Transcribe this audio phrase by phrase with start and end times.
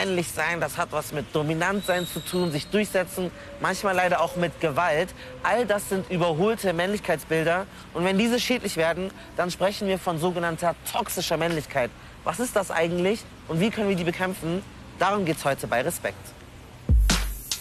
[0.00, 4.36] männlich sein, das hat was mit dominant sein zu tun, sich durchsetzen, manchmal leider auch
[4.36, 5.10] mit Gewalt.
[5.42, 7.66] All das sind überholte Männlichkeitsbilder.
[7.92, 11.90] Und wenn diese schädlich werden, dann sprechen wir von sogenannter toxischer Männlichkeit.
[12.24, 14.62] Was ist das eigentlich und wie können wir die bekämpfen?
[14.98, 16.16] Darum geht es heute bei Respekt.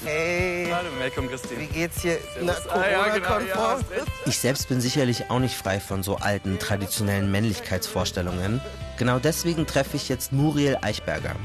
[0.05, 0.69] Hey.
[0.71, 1.59] Hallo Malcolm, Christine.
[1.59, 2.19] Wie geht's hier?
[2.41, 3.79] Na, ah, ja, genau, ja,
[4.25, 8.61] ich selbst bin sicherlich auch nicht frei von so alten, traditionellen Männlichkeitsvorstellungen.
[8.97, 11.35] Genau deswegen treffe ich jetzt Muriel Eichberger.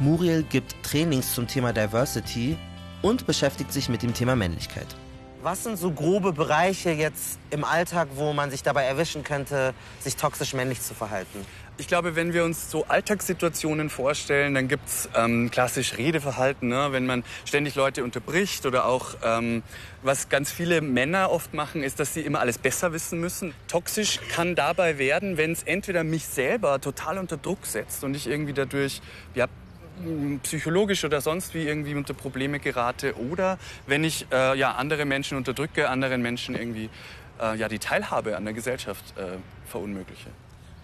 [0.00, 2.56] Muriel gibt Trainings zum Thema Diversity
[3.02, 4.86] und beschäftigt sich mit dem Thema Männlichkeit.
[5.42, 10.16] Was sind so grobe Bereiche jetzt im Alltag, wo man sich dabei erwischen könnte, sich
[10.16, 11.44] toxisch männlich zu verhalten?
[11.76, 16.88] Ich glaube, wenn wir uns so Alltagssituationen vorstellen, dann gibt's ähm, klassisch Redeverhalten, ne?
[16.92, 19.62] wenn man ständig Leute unterbricht oder auch, ähm,
[20.02, 23.54] was ganz viele Männer oft machen, ist, dass sie immer alles besser wissen müssen.
[23.68, 28.26] Toxisch kann dabei werden, wenn es entweder mich selber total unter Druck setzt und ich
[28.26, 29.00] irgendwie dadurch
[29.34, 29.46] ja,
[30.42, 35.36] psychologisch oder sonst wie irgendwie unter Probleme gerate oder wenn ich äh, ja, andere Menschen
[35.36, 36.90] unterdrücke, anderen Menschen irgendwie
[37.40, 40.30] äh, ja, die Teilhabe an der Gesellschaft äh, verunmögliche.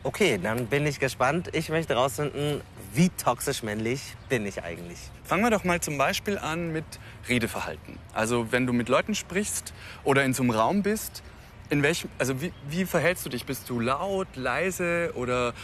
[0.02, 1.50] Okay, dann bin ich gespannt.
[1.52, 2.60] Ich möchte herausfinden,
[2.94, 4.98] wie toxisch männlich bin ich eigentlich.
[5.24, 6.84] Fangen wir doch mal zum Beispiel an mit
[7.28, 7.98] Redeverhalten.
[8.14, 11.24] Also wenn du mit Leuten sprichst oder in so einem Raum bist,
[11.70, 13.46] in welchem, also wie, wie verhältst du dich?
[13.46, 15.54] Bist du laut, leise oder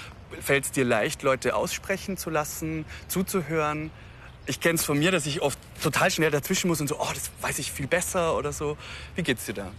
[0.40, 3.90] fällt es dir leicht, Leute aussprechen zu lassen, zuzuhören?
[4.46, 7.10] Ich kenne es von mir, dass ich oft total schnell dazwischen muss und so, oh,
[7.14, 8.76] das weiß ich viel besser oder so.
[9.14, 9.70] Wie geht's dir da?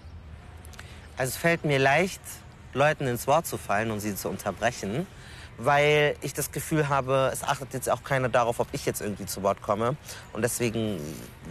[1.17, 2.21] Also es fällt mir leicht,
[2.73, 5.05] Leuten ins Wort zu fallen und sie zu unterbrechen,
[5.57, 9.25] weil ich das Gefühl habe, es achtet jetzt auch keiner darauf, ob ich jetzt irgendwie
[9.25, 9.95] zu Wort komme.
[10.31, 10.99] Und deswegen,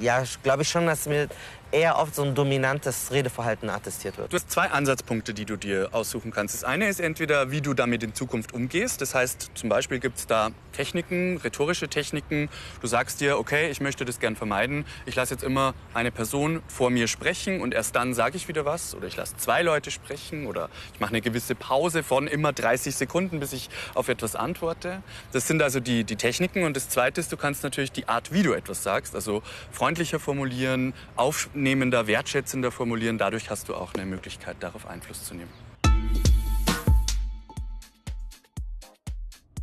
[0.00, 1.28] ja, glaube ich schon, dass mir
[1.72, 4.32] eher oft so ein dominantes Redeverhalten attestiert wird.
[4.32, 6.54] Du hast zwei Ansatzpunkte, die du dir aussuchen kannst.
[6.54, 9.00] Das eine ist entweder, wie du damit in Zukunft umgehst.
[9.00, 12.48] Das heißt, zum Beispiel gibt es da Techniken, rhetorische Techniken.
[12.80, 14.84] Du sagst dir, okay, ich möchte das gern vermeiden.
[15.06, 18.64] Ich lasse jetzt immer eine Person vor mir sprechen und erst dann sage ich wieder
[18.64, 18.94] was.
[18.94, 22.94] Oder ich lasse zwei Leute sprechen oder ich mache eine gewisse Pause von immer 30
[22.94, 25.02] Sekunden, bis ich auf etwas antworte.
[25.32, 26.64] Das sind also die, die Techniken.
[26.64, 30.20] Und das zweite ist, du kannst natürlich die Art, wie du etwas sagst, also freundlicher
[30.20, 33.18] formulieren, aufnehmen annehmender, wertschätzender formulieren.
[33.18, 35.50] Dadurch hast du auch eine Möglichkeit, darauf Einfluss zu nehmen.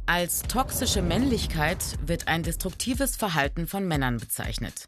[0.05, 4.87] Als toxische Männlichkeit wird ein destruktives Verhalten von Männern bezeichnet.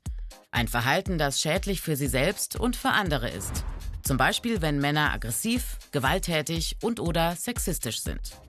[0.52, 3.66] Ein Verhalten, das schädlich für sie selbst und für andere ist.
[4.04, 8.40] Zum Beispiel, wenn Männer aggressiv, gewalttätig und oder sexistisch sind.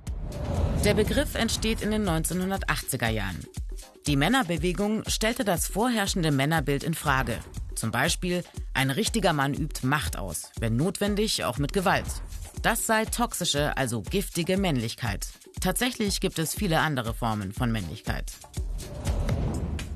[0.85, 3.45] Der Begriff entsteht in den 1980er Jahren.
[4.07, 7.39] Die Männerbewegung stellte das vorherrschende Männerbild in Frage
[7.83, 8.45] zum Beispiel,
[8.75, 12.07] ein richtiger Mann übt Macht aus, wenn notwendig auch mit Gewalt.
[12.63, 15.27] Das sei toxische, also giftige Männlichkeit.
[15.61, 18.35] Tatsächlich gibt es viele andere Formen von Männlichkeit.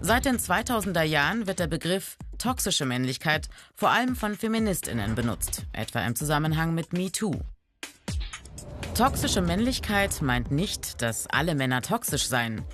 [0.00, 6.00] Seit den 2000er Jahren wird der Begriff toxische Männlichkeit vor allem von Feministinnen benutzt, etwa
[6.00, 7.40] im Zusammenhang mit MeToo.
[8.96, 12.64] Toxische Männlichkeit meint nicht, dass alle Männer toxisch seien.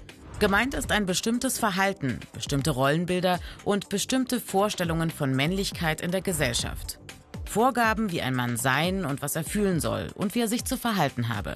[0.43, 6.99] Gemeint ist ein bestimmtes Verhalten, bestimmte Rollenbilder und bestimmte Vorstellungen von Männlichkeit in der Gesellschaft.
[7.45, 10.77] Vorgaben, wie ein Mann sein und was er fühlen soll und wie er sich zu
[10.77, 11.55] verhalten habe.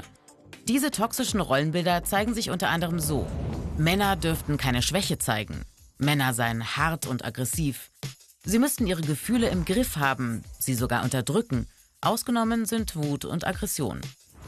[0.68, 3.26] Diese toxischen Rollenbilder zeigen sich unter anderem so.
[3.76, 5.64] Männer dürften keine Schwäche zeigen.
[5.98, 7.90] Männer seien hart und aggressiv.
[8.44, 11.66] Sie müssten ihre Gefühle im Griff haben, sie sogar unterdrücken.
[12.00, 14.00] Ausgenommen sind Wut und Aggression.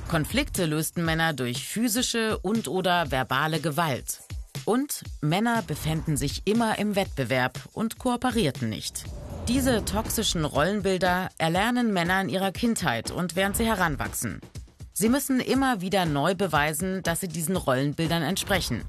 [0.07, 4.28] Konflikte lösten Männer durch physische und oder verbale Gewalt.
[4.69, 9.05] Und Männer befänden sich immer im Wettbewerb und kooperierten nicht.
[9.49, 14.43] Diese toxischen Rollenbilder erlernen Männer in ihrer Kindheit und während sie heranwachsen.
[14.93, 18.83] Sie müssen immer wieder neu beweisen, dass sie diesen Rollenbildern entsprechen.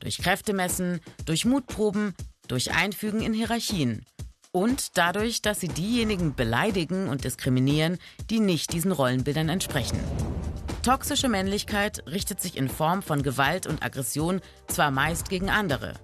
[0.00, 2.12] Durch Kräftemessen, durch Mutproben,
[2.46, 4.04] durch Einfügen in Hierarchien.
[4.50, 7.96] Und dadurch, dass sie diejenigen beleidigen und diskriminieren,
[8.28, 9.98] die nicht diesen Rollenbildern entsprechen.
[10.82, 15.94] Toxische Männlichkeit richtet sich in Form von Gewalt und Aggression zwar meist gegen andere.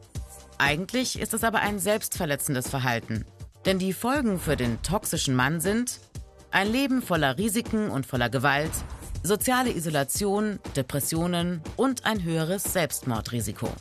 [0.56, 3.24] Eigentlich ist es aber ein selbstverletzendes Verhalten.
[3.66, 5.98] Denn die Folgen für den toxischen Mann sind
[6.52, 8.70] ein Leben voller Risiken und voller Gewalt,
[9.24, 13.72] soziale Isolation, Depressionen und ein höheres Selbstmordrisiko.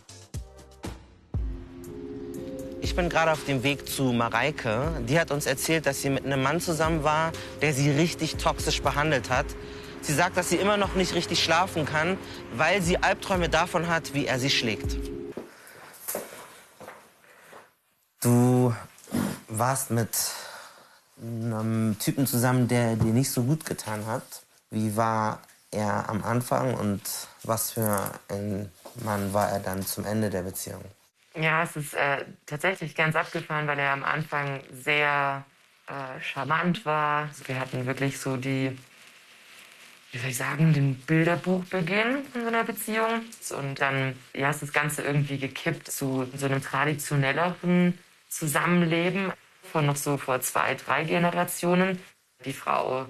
[2.81, 4.94] Ich bin gerade auf dem Weg zu Mareike.
[5.07, 8.81] Die hat uns erzählt, dass sie mit einem Mann zusammen war, der sie richtig toxisch
[8.81, 9.45] behandelt hat.
[10.07, 12.18] Sie sagt, dass sie immer noch nicht richtig schlafen kann,
[12.54, 14.95] weil sie Albträume davon hat, wie er sie schlägt.
[18.21, 18.74] Du
[19.50, 20.09] warst mit
[21.21, 24.24] einem Typen zusammen, der dir nicht so gut getan hat.
[24.71, 27.01] Wie war er am Anfang und
[27.44, 28.71] was für ein
[29.04, 30.86] Mann war er dann zum Ende der Beziehung?
[31.36, 35.44] Ja, es ist äh, tatsächlich ganz abgefahren, weil er am Anfang sehr
[35.88, 37.30] äh, charmant war.
[37.45, 38.77] Wir hatten wirklich so die,
[40.12, 43.21] wie soll ich sagen, den Bilderbuchbeginn in so einer Beziehung.
[43.57, 47.98] Und dann ja, ist das Ganze irgendwie gekippt zu so einem traditionelleren
[48.30, 49.33] Zusammenleben
[49.63, 52.00] von noch so vor zwei, drei Generationen.
[52.45, 53.07] Die Frau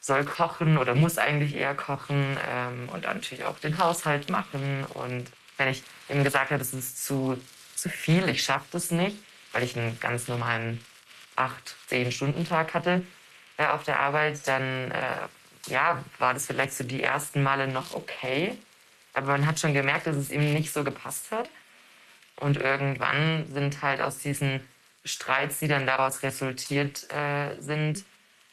[0.00, 4.84] soll kochen oder muss eigentlich eher kochen ähm, und dann natürlich auch den Haushalt machen.
[4.94, 7.40] Und wenn ich ihm gesagt habe, das ist zu,
[7.74, 9.16] zu viel, ich schaffe das nicht,
[9.52, 10.84] weil ich einen ganz normalen
[11.36, 13.02] 8, 10 Stunden Tag hatte
[13.56, 15.28] äh, auf der Arbeit, dann äh,
[15.66, 18.56] ja, war das vielleicht so die ersten Male noch okay.
[19.12, 21.48] Aber man hat schon gemerkt, dass es ihm nicht so gepasst hat.
[22.36, 24.60] Und irgendwann sind halt aus diesen
[25.04, 28.04] Streits, die dann daraus resultiert äh, sind,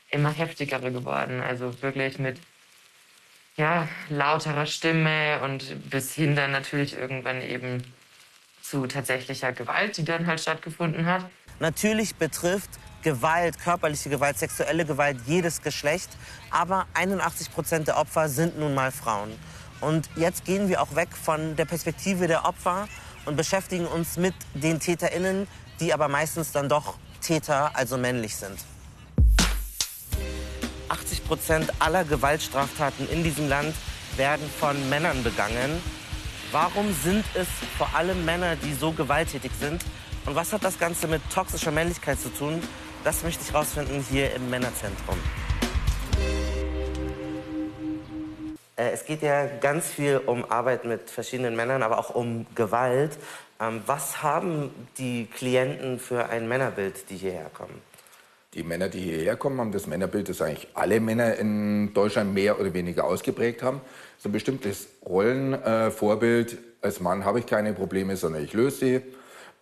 [0.10, 1.42] immer heftigere geworden.
[1.42, 2.40] Also wirklich mit
[3.58, 7.84] ja, lauterer Stimme und bis hin dann natürlich irgendwann eben
[8.62, 11.30] zu tatsächlicher Gewalt, die dann halt stattgefunden hat.
[11.62, 12.72] Natürlich betrifft
[13.04, 16.10] Gewalt, körperliche Gewalt, sexuelle Gewalt jedes Geschlecht,
[16.50, 19.32] aber 81 Prozent der Opfer sind nun mal Frauen.
[19.80, 22.88] Und jetzt gehen wir auch weg von der Perspektive der Opfer
[23.28, 25.48] und beschäftigen uns mit den TäterInnen,
[25.80, 28.58] die aber meistens dann doch Täter, also männlich sind.
[30.90, 33.76] 80 Prozent aller Gewaltstraftaten in diesem Land
[34.18, 35.80] werden von Männern begangen.
[36.52, 37.48] Warum sind es
[37.78, 39.86] vor allem Männer, die so gewalttätig sind?
[40.26, 42.62] Und was hat das Ganze mit toxischer Männlichkeit zu tun?
[43.04, 45.18] Das möchte ich rausfinden hier im Männerzentrum.
[48.76, 53.18] Äh, es geht ja ganz viel um Arbeit mit verschiedenen Männern, aber auch um Gewalt.
[53.60, 54.70] Ähm, was haben
[55.00, 57.82] die Klienten für ein Männerbild, die hierher kommen?
[58.54, 62.60] Die Männer, die hierher kommen, haben das Männerbild, das eigentlich alle Männer in Deutschland mehr
[62.60, 63.82] oder weniger ausgeprägt haben.
[64.20, 66.54] So ein bestimmtes Rollenvorbild.
[66.54, 69.02] Äh, Als Mann habe ich keine Probleme, sondern ich löse sie.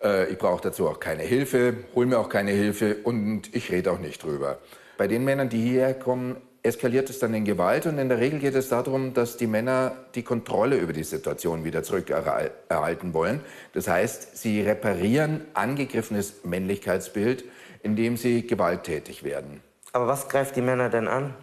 [0.02, 3.92] Äh, ich brauche dazu auch keine Hilfe, hole mir auch keine Hilfe und ich rede
[3.92, 4.60] auch nicht drüber.
[4.98, 8.40] Bei den Männern, die hierher kommen, eskaliert es dann in Gewalt und in der Regel
[8.40, 13.40] geht es darum, dass die Männer die Kontrolle über die Situation wieder zurückerhalten wollen.
[13.74, 17.46] Das heißt, sie reparieren angegriffenes Männlichkeitsbild
[17.84, 19.62] indem sie gewalttätig werden.
[19.94, 21.34] Aber was greift die Männer denn an?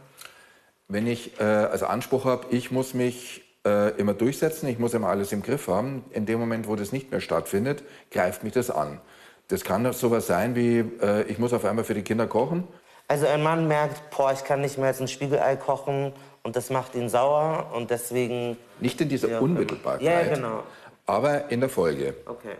[0.88, 5.08] Wenn ich äh, also Anspruch habe, ich muss mich äh, immer durchsetzen, ich muss immer
[5.08, 8.70] alles im Griff haben, in dem Moment, wo das nicht mehr stattfindet, greift mich das
[8.70, 9.00] an.
[9.48, 12.66] Das kann sowas sein wie, äh, ich muss auf einmal für die Kinder kochen.
[13.08, 16.70] Also ein Mann merkt, boah, ich kann nicht mehr als ein Spiegelei kochen und das
[16.70, 18.56] macht ihn sauer und deswegen...
[18.80, 20.62] Nicht in dieser Unmittelbarkeit, ja, genau.
[21.04, 22.14] aber in der Folge.
[22.26, 22.54] Okay.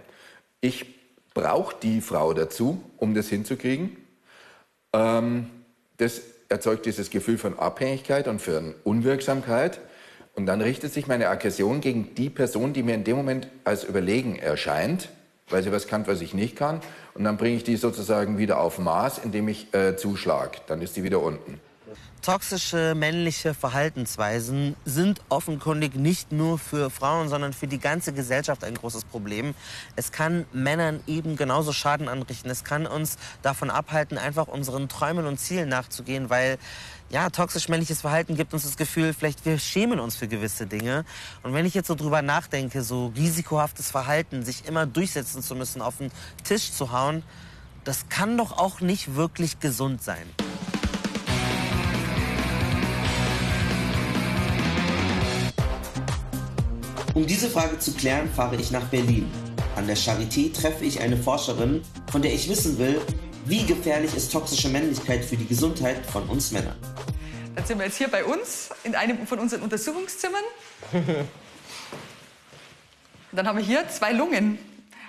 [0.61, 0.97] Ich
[1.35, 3.97] braucht die Frau dazu, um das hinzukriegen.
[4.93, 5.50] Ähm,
[5.99, 9.81] das erzeugt dieses Gefühl von Abhängigkeit und von Unwirksamkeit.
[10.36, 13.84] Und dann richtet sich meine Aggression gegen die Person, die mir in dem Moment als
[13.84, 15.08] überlegen erscheint,
[15.48, 16.82] weil sie was kann, was ich nicht kann.
[17.14, 20.66] Und dann bringe ich die sozusagen wieder auf Maß, indem ich äh, zuschlag.
[20.66, 21.58] Dann ist die wieder unten.
[22.26, 28.75] Toxische männliche Verhaltensweisen sind offenkundig nicht nur für Frauen, sondern für die ganze Gesellschaft ein
[28.75, 29.54] großes Problem.
[29.94, 32.50] Es kann Männern eben genauso Schaden anrichten.
[32.50, 36.58] Es kann uns davon abhalten, einfach unseren Träumen und Zielen nachzugehen, weil
[37.10, 41.04] ja, toxisch männliches Verhalten gibt uns das Gefühl, vielleicht wir schämen uns für gewisse Dinge.
[41.44, 45.81] Und wenn ich jetzt so drüber nachdenke, so risikohaftes Verhalten, sich immer durchsetzen zu müssen,
[45.81, 46.10] auf den
[46.43, 47.22] Tisch zu hauen,
[47.84, 50.26] das kann doch auch nicht wirklich gesund sein.
[57.17, 59.32] Um diese Frage zu klären, fahre ich nach Berlin.
[59.75, 61.81] An der Charité treffe ich eine Forscherin,
[62.13, 63.01] von der ich wissen will,
[63.46, 66.77] wie gefährlich ist toxische Männlichkeit für die Gesundheit von uns Männern.
[67.55, 70.43] Dann sind wir jetzt hier bei uns in einem von unseren Untersuchungszimmern.
[73.32, 74.58] dann haben wir hier zwei Lungen.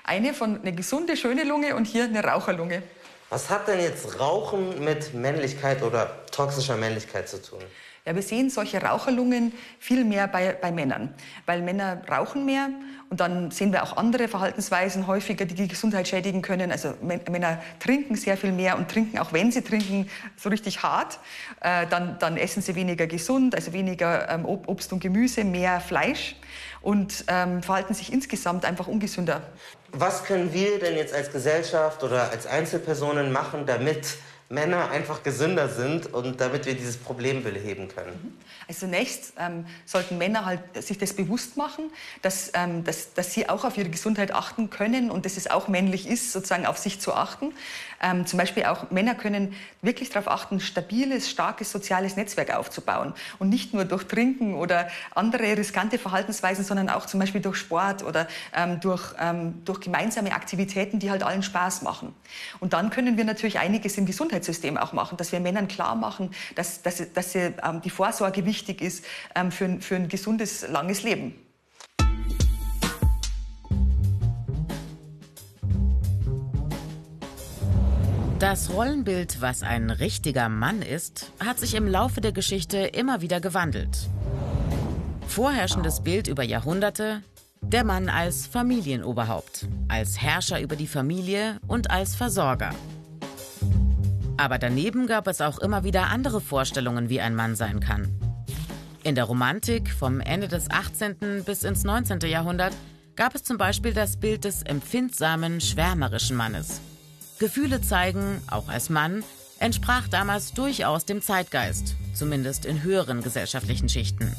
[0.05, 2.83] Eine von eine gesunde, schöne Lunge und hier eine Raucherlunge.
[3.29, 7.59] Was hat denn jetzt Rauchen mit Männlichkeit oder toxischer Männlichkeit zu tun?
[8.07, 11.13] Ja, wir sehen solche Raucherlungen viel mehr bei, bei Männern,
[11.45, 12.69] weil Männer rauchen mehr
[13.09, 16.71] und dann sehen wir auch andere Verhaltensweisen häufiger, die die Gesundheit schädigen können.
[16.71, 21.19] Also Männer trinken sehr viel mehr und trinken auch wenn sie trinken so richtig hart.
[21.59, 26.37] Äh, dann, dann essen sie weniger gesund, also weniger ähm, Obst und Gemüse, mehr Fleisch
[26.81, 29.41] und ähm, verhalten sich insgesamt einfach ungesünder.
[29.91, 34.15] Was können wir denn jetzt als Gesellschaft oder als Einzelpersonen machen, damit
[34.49, 38.37] Männer einfach gesünder sind und damit wir dieses Problem beheben können?
[38.67, 43.49] Also zunächst ähm, sollten Männer halt sich das bewusst machen, dass, ähm, dass, dass sie
[43.49, 47.01] auch auf ihre Gesundheit achten können und dass es auch männlich ist, sozusagen auf sich
[47.01, 47.53] zu achten.
[48.01, 53.49] Ähm, zum Beispiel auch Männer können wirklich darauf achten, stabiles, starkes soziales Netzwerk aufzubauen und
[53.49, 58.27] nicht nur durch Trinken oder andere riskante Verhaltensweisen, sondern auch zum Beispiel durch Sport oder
[58.55, 62.13] ähm, durch, ähm, durch gemeinsame Aktivitäten, die halt allen Spaß machen.
[62.59, 64.05] Und dann können wir natürlich einiges im
[64.37, 68.45] Gesundheitssystem auch machen, dass wir Männern klar machen, dass, dass, dass sie, ähm, die Vorsorge
[68.45, 69.03] wichtig ist
[69.35, 71.35] ähm, für, für ein gesundes, langes Leben.
[78.39, 83.41] Das Rollenbild, was ein richtiger Mann ist, hat sich im Laufe der Geschichte immer wieder
[83.41, 84.09] gewandelt.
[85.27, 87.23] Vorherrschendes Bild über Jahrhunderte,
[87.61, 92.69] der Mann als Familienoberhaupt, als Herrscher über die Familie und als Versorger.
[94.37, 98.15] Aber daneben gab es auch immer wieder andere Vorstellungen, wie ein Mann sein kann.
[99.03, 101.43] In der Romantik vom Ende des 18.
[101.43, 102.19] bis ins 19.
[102.21, 102.73] Jahrhundert
[103.15, 106.81] gab es zum Beispiel das Bild des empfindsamen, schwärmerischen Mannes.
[107.39, 109.23] Gefühle zeigen, auch als Mann,
[109.59, 114.35] entsprach damals durchaus dem Zeitgeist, zumindest in höheren gesellschaftlichen Schichten.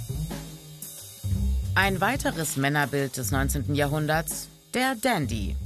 [1.74, 3.74] Ein weiteres Männerbild des 19.
[3.74, 5.56] Jahrhunderts, der Dandy.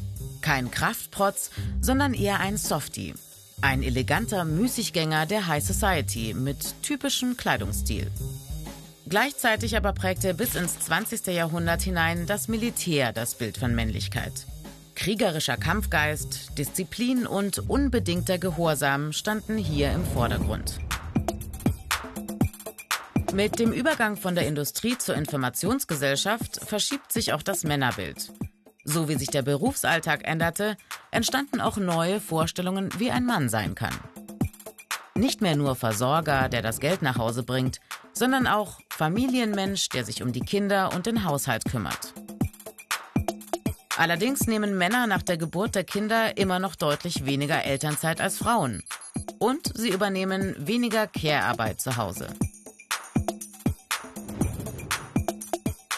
[0.42, 3.14] Kein Kraftprotz, sondern eher ein Softie.
[3.62, 8.10] Ein eleganter Müßiggänger der High Society mit typischem Kleidungsstil.
[9.08, 11.28] Gleichzeitig aber prägte bis ins 20.
[11.28, 14.32] Jahrhundert hinein das Militär das Bild von Männlichkeit.
[14.96, 20.80] Kriegerischer Kampfgeist, Disziplin und unbedingter Gehorsam standen hier im Vordergrund.
[23.32, 28.32] Mit dem Übergang von der Industrie zur Informationsgesellschaft verschiebt sich auch das Männerbild.
[28.84, 30.76] So wie sich der Berufsalltag änderte,
[31.12, 33.94] entstanden auch neue Vorstellungen, wie ein Mann sein kann.
[35.14, 37.80] Nicht mehr nur Versorger, der das Geld nach Hause bringt,
[38.14, 42.14] sondern auch Familienmensch, der sich um die Kinder und den Haushalt kümmert.
[43.96, 48.82] Allerdings nehmen Männer nach der Geburt der Kinder immer noch deutlich weniger Elternzeit als Frauen.
[49.38, 52.28] Und sie übernehmen weniger Care-Arbeit zu Hause.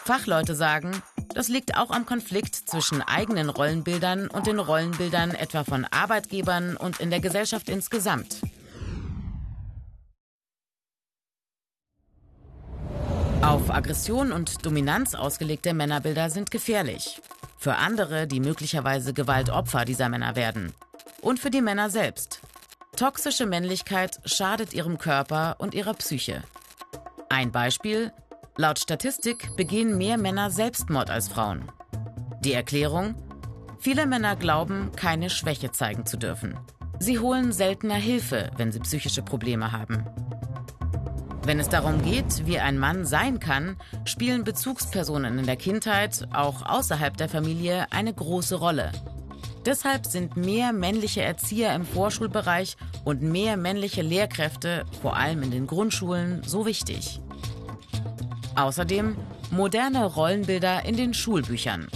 [0.04, 1.02] Fachleute sagen,
[1.34, 7.00] das liegt auch am Konflikt zwischen eigenen Rollenbildern und den Rollenbildern etwa von Arbeitgebern und
[7.00, 8.36] in der Gesellschaft insgesamt.
[13.42, 17.20] Auf Aggression und Dominanz ausgelegte Männerbilder sind gefährlich.
[17.58, 20.72] Für andere, die möglicherweise Gewaltopfer dieser Männer werden.
[21.20, 22.40] Und für die Männer selbst.
[22.96, 26.42] Toxische Männlichkeit schadet ihrem Körper und ihrer Psyche.
[27.28, 28.12] Ein Beispiel.
[28.56, 31.64] Laut Statistik begehen mehr Männer Selbstmord als Frauen.
[32.44, 33.16] Die Erklärung?
[33.80, 36.56] Viele Männer glauben, keine Schwäche zeigen zu dürfen.
[37.00, 40.06] Sie holen seltener Hilfe, wenn sie psychische Probleme haben.
[41.42, 46.64] Wenn es darum geht, wie ein Mann sein kann, spielen Bezugspersonen in der Kindheit, auch
[46.64, 48.92] außerhalb der Familie, eine große Rolle.
[49.66, 55.66] Deshalb sind mehr männliche Erzieher im Vorschulbereich und mehr männliche Lehrkräfte, vor allem in den
[55.66, 57.20] Grundschulen, so wichtig.
[58.56, 59.16] Außerdem
[59.50, 61.88] moderne Rollenbilder in den Schulbüchern.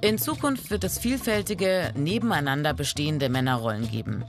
[0.00, 4.24] In Zukunft wird es vielfältige, nebeneinander bestehende Männerrollen geben.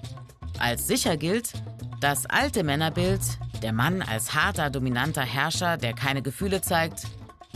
[0.57, 1.51] Als sicher gilt,
[1.99, 3.21] das alte Männerbild,
[3.61, 7.07] der Mann als harter, dominanter Herrscher, der keine Gefühle zeigt,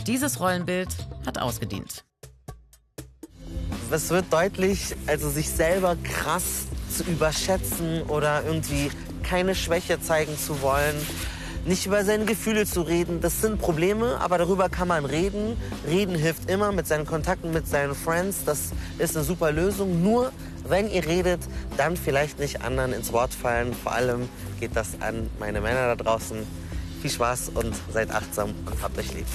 [0.06, 0.89] dieses Rollenbild
[1.25, 2.04] hat ausgedient.
[3.92, 8.92] Es wird deutlich, also sich selber krass zu überschätzen oder irgendwie
[9.24, 10.96] keine Schwäche zeigen zu wollen,
[11.69, 13.21] nicht über seine Gefühle zu reden.
[13.21, 15.55] Das sind Probleme, aber darüber kann man reden.
[15.88, 18.43] Reden hilft immer mit seinen Kontakten, mit seinen Friends.
[18.43, 20.01] Das ist eine super Lösung.
[20.01, 20.31] Nur
[20.67, 21.41] wenn ihr redet,
[21.77, 23.73] dann vielleicht nicht anderen ins Wort fallen.
[23.75, 24.27] Vor allem
[24.59, 26.39] geht das an meine Männer da draußen.
[27.01, 29.27] Viel Spaß und seid achtsam und habt euch lieb.